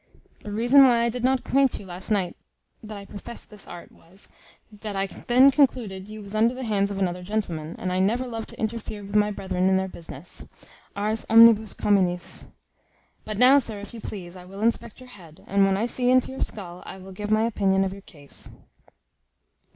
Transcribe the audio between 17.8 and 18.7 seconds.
of your case."